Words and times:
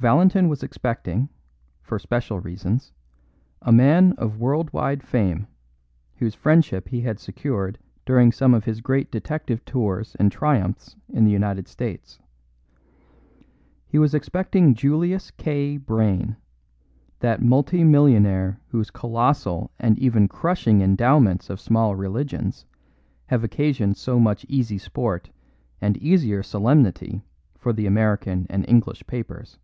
Valentin 0.00 0.48
was 0.48 0.62
expecting, 0.62 1.28
for 1.82 1.98
special 1.98 2.38
reasons, 2.38 2.92
a 3.62 3.72
man 3.72 4.12
of 4.12 4.38
world 4.38 4.72
wide 4.72 5.02
fame, 5.02 5.48
whose 6.18 6.36
friendship 6.36 6.86
he 6.90 7.00
had 7.00 7.18
secured 7.18 7.76
during 8.06 8.30
some 8.30 8.54
of 8.54 8.64
his 8.64 8.80
great 8.80 9.10
detective 9.10 9.64
tours 9.64 10.14
and 10.20 10.30
triumphs 10.30 10.94
in 11.12 11.24
the 11.24 11.32
United 11.32 11.66
States. 11.66 12.20
He 13.88 13.98
was 13.98 14.14
expecting 14.14 14.72
Julius 14.72 15.32
K. 15.32 15.76
Brayne, 15.76 16.36
that 17.18 17.42
multi 17.42 17.82
millionaire 17.82 18.60
whose 18.68 18.92
colossal 18.92 19.72
and 19.80 19.98
even 19.98 20.28
crushing 20.28 20.80
endowments 20.80 21.50
of 21.50 21.58
small 21.58 21.96
religions 21.96 22.64
have 23.26 23.42
occasioned 23.42 23.96
so 23.96 24.20
much 24.20 24.46
easy 24.48 24.78
sport 24.78 25.30
and 25.80 25.96
easier 25.96 26.44
solemnity 26.44 27.24
for 27.56 27.72
the 27.72 27.86
American 27.86 28.46
and 28.48 28.64
English 28.68 29.04
papers. 29.08 29.58